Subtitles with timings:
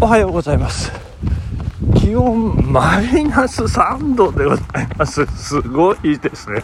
[0.00, 0.92] おはようございます。
[1.96, 5.26] 気温マイナス3度でございます。
[5.26, 6.62] すごいですね、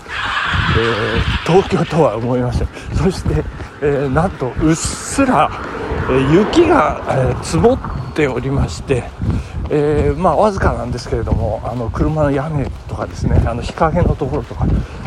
[0.79, 2.69] えー、東京とは思いません。
[2.95, 3.43] そして、
[3.83, 5.51] えー、なんとうっすら、
[6.09, 7.79] えー、雪が、え積もっ
[8.15, 9.03] ておりまして
[9.69, 14.67] えー、まあわずかなんですけれどもあの車の屋根とかですねあの日陰のところとか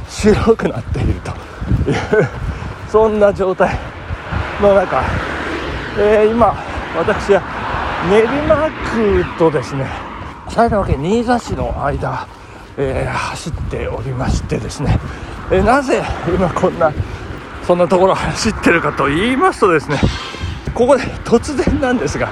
[0.09, 1.31] 白くなっていると。
[1.31, 1.95] い う
[2.89, 3.77] そんな状態
[4.61, 5.03] の中、
[5.97, 6.55] えー、今
[6.97, 7.56] 私は
[8.09, 9.87] 練馬区とですね
[10.49, 12.27] 埼玉県新座市の間、
[12.77, 14.99] えー、走っておりましてですね、
[15.51, 16.93] えー、なぜ今こんな
[17.65, 19.99] そんなところ走ってるかと言いますとですね
[20.73, 22.29] ここで突然なんですが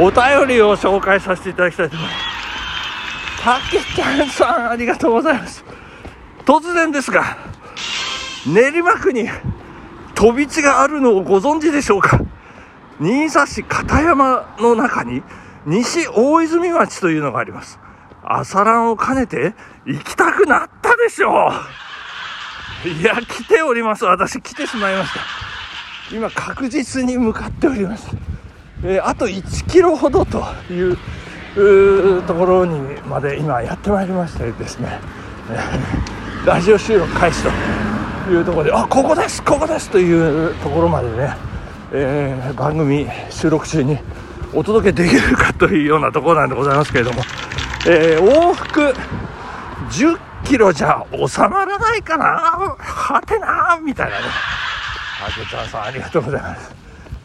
[0.00, 2.24] お便りを紹介させていただきたいと思います。
[3.44, 5.64] たけちゃんさんありがとうございます。
[6.44, 7.36] 突然ですが
[8.46, 9.28] 練馬区に
[10.14, 12.18] 飛び地があるのをご存知でしょうか？
[13.00, 15.22] 新座市片山の中に
[15.66, 17.78] 西大泉町というのがあります。
[18.22, 21.50] 朝ランを兼ねて行きたくなったでしょ
[22.84, 22.88] う。
[22.88, 24.04] いや来ております。
[24.04, 25.20] 私来てしまいました。
[26.14, 28.08] 今確実に向かっております。
[28.82, 35.00] えー、あと1キロほどというところにまで今やってまいりましてですね、
[35.50, 41.34] えー、ラジオ収録開始というところであここですここですというところまでね、
[41.96, 43.96] えー、番組収録中に
[44.52, 47.22] お届けできるかというようなところなんでございますけれども、
[47.86, 48.92] えー、往復
[49.90, 52.24] 10キロじゃ収まらないかな。
[52.76, 54.24] はてなみたいなね。
[55.24, 56.74] あけちゃんさんありがとうございます。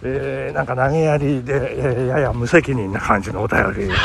[0.03, 3.95] えー、なんか投げやりで、え、やや無責任な感じのお便りがあってね、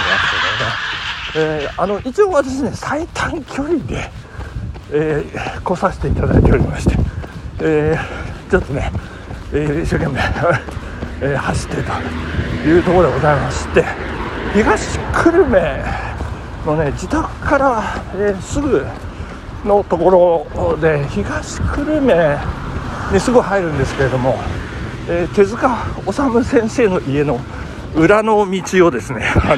[1.37, 4.11] えー、あの一応私ね最短距離で、
[4.93, 5.23] え、
[5.63, 6.97] 来させていただいておりまして、
[7.61, 7.99] え、
[8.51, 8.91] ちょっとね、
[9.55, 10.21] え、一生懸命、
[11.37, 13.85] 走ってというところでございまして
[14.53, 15.85] 東久留米
[16.67, 17.83] のね自宅から、
[18.17, 18.85] え、すぐ
[19.65, 22.39] のところで東久留米
[23.13, 24.37] にすぐ入るんですけれども
[25.09, 27.39] え、手塚治虫先生の家の
[27.95, 29.57] 裏の道をですね あの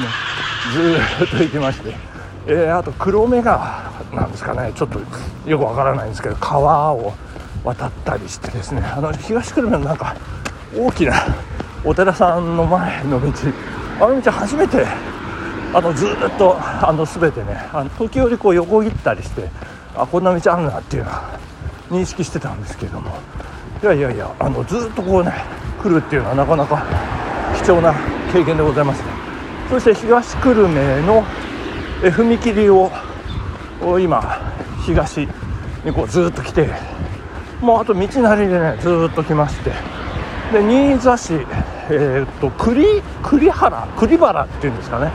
[0.73, 1.95] ずっと行きまして、
[2.45, 4.99] え、あと黒目川なんですかねちょっと
[5.49, 7.13] よくわからないんですけど川を
[7.73, 10.15] 渡ったりしてですねあの東久留米のなんか
[10.75, 11.13] 大きな
[11.83, 13.27] お寺さんの前の道
[13.99, 14.85] あの道初めて
[15.73, 19.49] あのずっとあの全てねあの時折こう横切ったりして
[19.95, 21.39] あこんな道あるなっていうのは
[21.89, 23.11] 認識してたんですけども。
[23.83, 25.31] いやいやいやあのずっとこうね
[25.83, 26.83] 来るっていうのはなかなか
[27.63, 27.93] 貴重な
[28.33, 29.09] 経験でございますね。
[29.69, 31.23] そして東久留米の
[32.01, 32.89] 踏切を
[33.99, 34.41] 今
[34.83, 35.27] 東
[35.85, 36.69] にこうずっと来て
[37.61, 39.71] もうあと道なりでねずっと来まして。
[40.51, 41.33] で新座市
[41.89, 45.11] えー、っと栗栗原栗原っていうんですかね。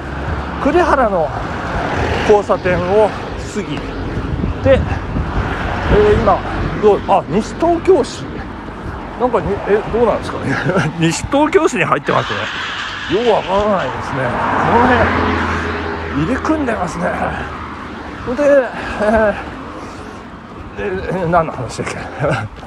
[0.63, 1.29] 栗原の
[2.29, 3.81] 交差点を過ぎて、
[4.65, 6.39] えー、今
[6.83, 8.25] どうあ西東京市。
[9.21, 10.57] なんかにえどうなんですかね。
[10.99, 12.41] 西東京市に入ってますね。
[13.19, 14.19] よくわからないですね。
[14.73, 15.33] この辺
[16.25, 17.05] 入り組んでますね。
[17.05, 18.43] で、
[19.01, 19.52] えー、
[20.77, 20.91] で
[21.29, 21.99] 何の話だっけ？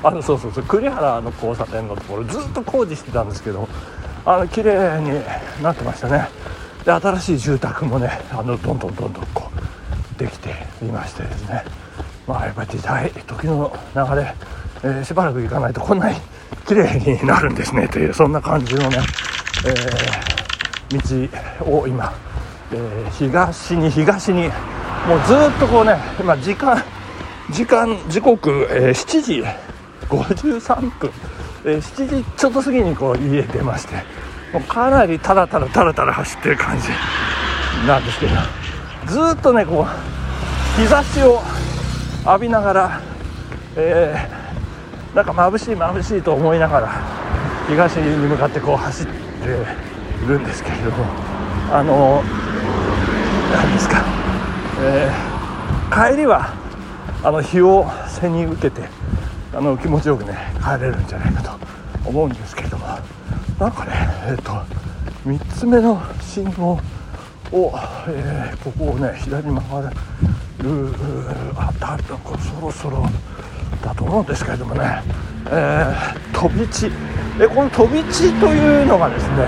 [0.08, 3.68] あのそうそうそう栗原の交差点のところずっと工事してたんですけど
[4.26, 5.12] あの綺麗に
[5.64, 6.28] なってましたね。
[6.86, 10.50] で新しい住宅もねあのどんどんどんどんこうできて
[10.82, 11.64] いましてですね。
[12.28, 14.36] まあやっぱり時代時の流れ、
[14.84, 16.16] えー、しばらく行かないとこんなに
[16.68, 18.98] 綺麗になるんですねというそんな感じのね、
[19.66, 21.30] えー、
[21.68, 22.12] 道を今、
[22.72, 24.48] えー、東に東に
[25.08, 26.84] もうずっとこうね今時間
[27.52, 29.44] 時間時刻、えー、7時
[30.08, 31.12] 53分、
[31.66, 33.96] えー、7時ちょっと過ぎにこう家出まして
[34.54, 36.90] もうかなりタラタラタラタラ走ってる感じ
[37.88, 38.34] なんですけど
[39.08, 41.42] ずっとねこう日差しを
[42.26, 43.02] 浴びながら、
[43.76, 44.46] えー
[45.16, 46.92] なんか眩しい眩しいと思いながら
[47.70, 51.06] 東に向かってこう走っているんですけれども
[51.72, 52.22] あの
[53.54, 54.04] 何ですか、
[54.82, 56.54] えー、帰りは
[57.24, 58.88] あの日を背に受けて
[59.54, 62.86] あの気持ちよくね帰れるんじゃないかと思うんですけれども。
[63.60, 63.92] なんかね
[64.28, 64.52] えっ、ー、と
[65.26, 66.74] 3つ目の信号
[67.54, 67.74] を、
[68.10, 69.96] えー、ここをね左に曲がる
[71.56, 71.98] あだ
[72.38, 73.06] そろそろ
[73.82, 75.02] だと思うんですけれどもね、
[75.48, 76.92] えー、飛び地。
[77.40, 79.48] えこの飛び地というのがですね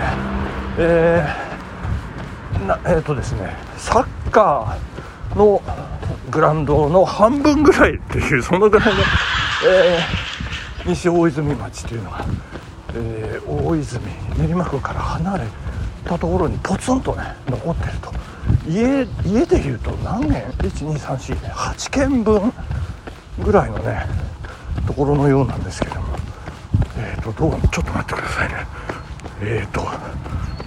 [0.79, 5.61] えー、なえー、とですねサッカーの
[6.37, 9.01] グラウンドの半分ぐらいっていうそのぐらいの、
[9.67, 12.25] えー、西大泉町というのが、
[12.93, 14.05] えー、大泉
[14.37, 15.47] 練馬区から離れっ
[16.05, 18.11] たところにポツンとね残ってると。
[18.69, 22.53] 家家でいうと何軒？12348軒分
[23.43, 24.05] ぐらいのね
[24.85, 26.07] ところのようなんですけども。
[26.99, 28.67] えっ、ー、とどうちょっと待ってくださいね。
[29.41, 29.87] えっ、ー、と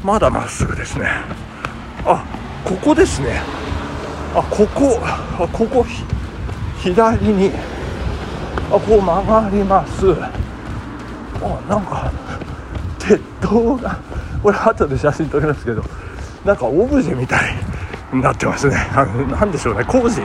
[0.03, 1.07] まだまっすぐですね。
[2.05, 2.25] あ
[2.65, 3.60] ここですね
[4.35, 5.85] あここあここ
[6.82, 7.50] 左に
[8.71, 10.12] あこう曲がります。
[11.43, 12.12] あなんか
[12.99, 13.99] 鉄塔が
[14.43, 15.82] これ後で写真撮りますけど
[16.44, 17.55] なんかオブジェみたい
[18.12, 18.77] になってますね。
[18.94, 19.85] 何でしょうね。
[19.85, 20.21] 工事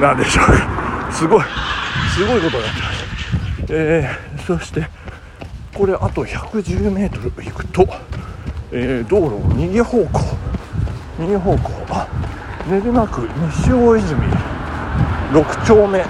[0.00, 1.12] なんでしょうか。
[1.12, 1.44] すごい
[2.14, 3.04] すごいことになってます。
[3.70, 4.88] えー、そして
[5.74, 7.86] これあと 110m 行くと、
[8.72, 10.20] えー、道路を右方向
[11.18, 12.08] 右方向あ
[12.68, 13.28] 練馬区
[13.62, 14.20] 西大泉。
[15.32, 16.00] 6丁目。
[16.00, 16.04] あ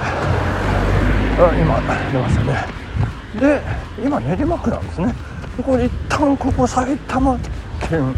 [1.59, 1.81] 今
[2.11, 2.67] 出ましたね。
[3.39, 3.61] で
[4.03, 5.15] 今練馬区なんですね。
[5.65, 7.39] これ一旦ここ埼玉
[7.89, 8.15] 県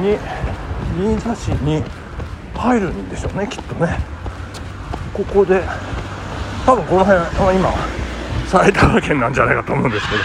[0.00, 0.18] に
[0.96, 1.82] 新座市に
[2.54, 3.98] 入るんでしょうねきっとね。
[5.12, 5.62] ここで
[6.64, 7.72] 多分この辺は今
[8.48, 10.22] 埼玉県なんじゃないかと思うんですけど。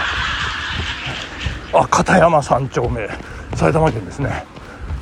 [1.80, 3.08] あ片山三丁目。
[3.54, 4.44] 埼玉県ですね。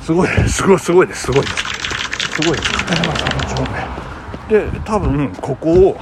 [0.01, 1.76] すごいすごいすごいですすごいです。
[2.39, 2.57] すごい。
[2.57, 2.71] です。
[2.71, 3.63] 片山三丁
[4.51, 5.97] 目で多分ここを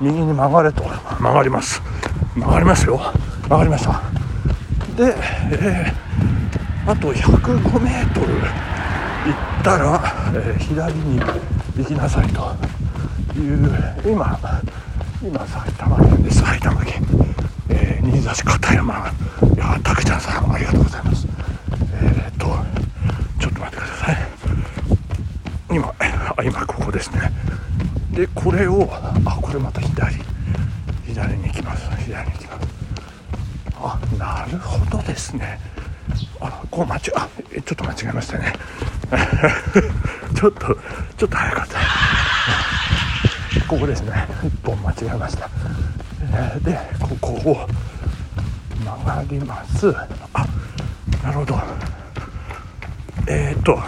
[0.00, 0.82] 右に曲がれと。
[0.82, 1.82] 曲がります。
[2.34, 2.98] 曲がりますよ。
[3.42, 4.00] 曲がりました。
[4.96, 5.14] で、
[5.52, 10.00] えー、あと105メートル行ったら、
[10.34, 13.68] えー、左に行きなさいという
[14.06, 14.38] 今
[15.22, 16.40] 今埼玉県です。
[16.40, 17.02] 埼玉県、
[17.68, 19.12] えー、新座市片山。
[19.54, 21.26] いやたけちゃんさんありがとうございます
[21.92, 22.46] えー、っと
[23.38, 24.28] ちょっと待ってください
[26.44, 27.32] 今ここですね。
[28.12, 28.88] でこれを
[29.24, 30.16] あこれまた左。
[31.06, 31.90] 左に行きます。
[32.04, 32.68] 左に行きます。
[33.80, 35.58] あなるほどですね。
[36.40, 37.28] あこう間違あ
[37.64, 38.52] ちょっと間違えましたね。
[40.36, 40.78] ちょっと
[41.16, 41.78] ちょっと早かった。
[43.66, 44.12] ここですね。
[44.44, 45.50] 一本間違えました、
[46.60, 47.68] でここを
[48.84, 49.94] 曲がります。
[50.32, 50.46] あ
[51.22, 51.60] なるほど。
[53.26, 53.78] えー、っと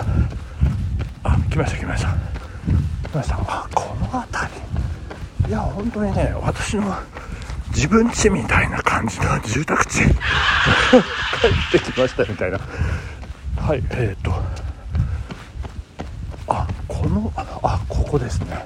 [1.22, 2.39] あ来ました来ました。
[3.14, 4.46] ましたこの辺
[5.44, 5.48] り。
[5.48, 6.94] いや本当にね私の
[7.74, 9.98] 自分家みたいな感じの住宅地。
[10.00, 10.06] 帰
[11.78, 12.58] ってきましたみたいな。
[13.56, 14.32] はいえっ、ー、と。
[16.48, 18.64] あこのあここですね。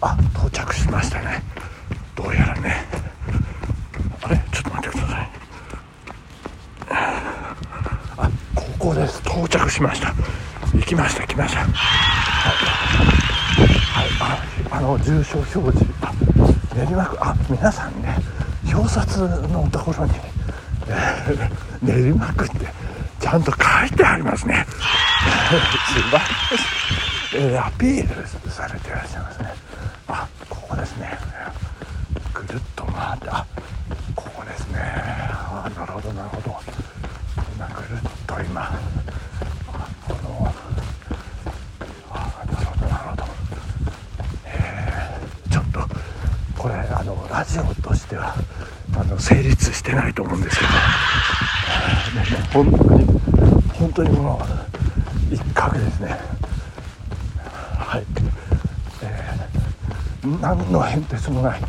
[0.00, 1.42] あ到着しましたね。
[2.14, 2.84] どうやらね。
[4.22, 5.30] あれちょっと待ってください。
[6.90, 9.20] あここです。
[9.24, 10.14] 到着しました。
[10.74, 11.66] 行きました来ました、
[14.78, 16.12] あの住所表示あ
[16.76, 18.14] 練馬区あ皆さんね
[18.72, 20.12] 表札のところに、
[20.86, 22.66] えー、練馬区って
[23.18, 23.58] ちゃんと書
[23.92, 24.64] いてありますね。
[24.70, 29.52] 素晴らしい、えー、アピールされていらっしゃいますね。
[30.06, 31.18] あここですね。
[32.32, 33.44] ぐるっと回ってあ
[34.14, 34.78] ここですね。
[34.80, 36.56] あなるほどなるほど。
[37.56, 38.70] 今ぐるっと今
[47.38, 48.34] ラジオとしては
[48.92, 53.04] あの成立してないと思うんですけど、ね、本当に
[53.74, 54.40] 本当にこの
[55.30, 56.16] 一角ですね。
[57.76, 58.04] はい、
[59.02, 61.60] えー、何の変哲もない、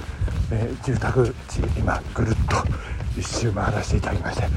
[0.51, 4.47] えー、住宅地今ぐるっと一周回らせていただきまして。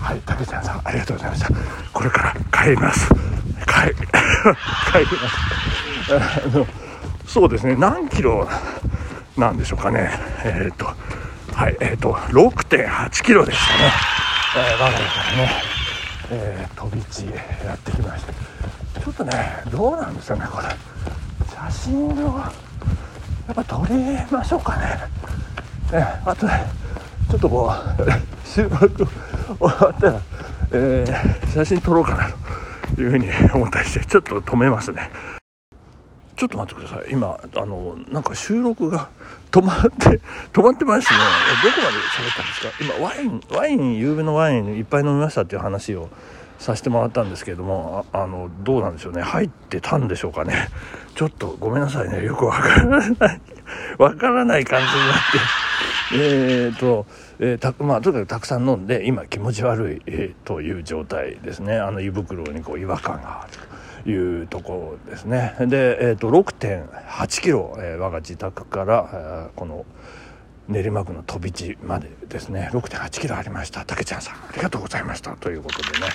[0.00, 1.48] はい竹ちゃんさんありがとうございました。
[1.92, 2.34] これから
[2.64, 3.06] 帰ります。
[3.66, 3.92] 帰
[4.90, 6.54] 帰ります。
[6.54, 6.66] あの
[7.26, 7.76] そうですね。
[7.76, 8.48] 何キロ
[9.36, 10.10] なんでしょうかね。
[10.42, 10.90] えっ、ー、と、
[11.60, 13.92] はい、えっ、ー、と、6.8キロでしたね。
[14.56, 15.50] えー、我が家からね、
[16.30, 17.26] えー、飛び地
[17.66, 18.24] やってきまし
[18.94, 19.00] た。
[19.02, 19.32] ちょっとね、
[19.70, 20.68] どうなんですかね、これ。
[21.68, 22.50] 写真を、や
[23.52, 23.94] っぱ撮り
[24.32, 25.98] ましょうかね。
[25.98, 26.52] ね、あとで、
[27.28, 28.04] ちょっとこう、
[28.48, 29.06] 収録
[29.58, 30.20] 終わったら、
[30.72, 32.30] えー、写真撮ろうかな
[32.94, 35.10] というふうに思ったりして、ちょっと止めますね。
[36.40, 37.10] ちょっと待ってください。
[37.12, 39.10] 今あのなんか収録が
[39.50, 40.22] 止まって
[40.54, 41.18] 止まってますね。
[41.62, 42.72] どこまで喋ったんですか？
[42.80, 46.08] 今ワインワイン夕べのワインいっぱい飲みましたっていう話を
[46.58, 49.20] させてもらったんですけれどもあのどうなんでしょうね。
[49.20, 50.70] 入ってたんでしょうかね。
[51.14, 52.24] ちょっとごめんなさいね。
[52.24, 53.40] よくわからない。
[53.98, 56.14] わからない感じになって。
[56.14, 57.04] えーと、
[57.38, 61.76] えー、たまあとにかくたくさん飲んで今気持ち悪い、えー、という状態ですね。
[61.76, 63.42] あの胃袋にこう違和感が。
[63.42, 63.52] ある
[64.06, 65.54] いうところですね。
[65.60, 69.84] で、えーと、6.8キロ、えー、我が自宅から、えー、この
[70.68, 72.70] 練馬区の飛び地までですね。
[72.72, 73.84] 6 8キロありました。
[73.84, 75.36] たけちゃんさんありがとうございました。
[75.36, 76.06] ということでね。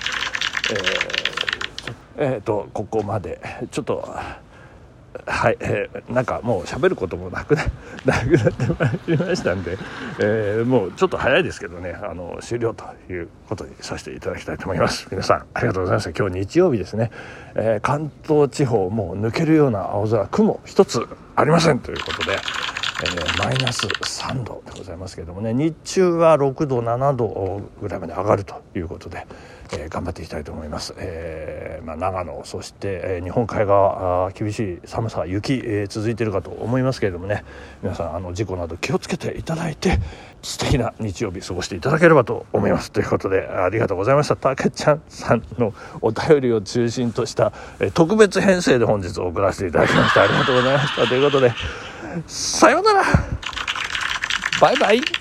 [2.18, 3.42] えー、えー、とここまで。
[3.72, 4.08] ちょっと
[5.26, 7.64] はい、えー、なんかもう喋ることもなくな
[8.06, 9.78] なくなってまいりましたんで、
[10.20, 15.08] えー、もうちょっと早いですけどねあの終了ということにさせていただきたいと思います。
[15.10, 17.12] 皆さんありがとうございました今日日曜日ですね、
[17.56, 21.80] えー、関東地方もう抜けるような青空雲一つありません。
[21.80, 29.26] ということで、えー、マイナス3度でございますけれどもね日中は6度7度ぐらいまで上がるということで、
[29.74, 37.44] えー、頑張っていきたいと思います、えーまあ、長野そして、え、日本海側厳しい寒さ雪、え、続いているかと思いますけれどもね。
[37.84, 40.00] 皆さんあの事故など気をつけていただいて
[40.42, 42.92] 素敵な日曜日過ごしていただければと思います。
[42.92, 44.36] ということでありがとうございました。
[44.36, 50.24] たけちゃんさんのお便りを中心とした、え、特別編成で本日送らせていただきました。
[50.24, 51.08] ありがとうございました。
[51.08, 51.52] ということで
[52.28, 53.04] さようなら。
[54.62, 55.15] バイバイ。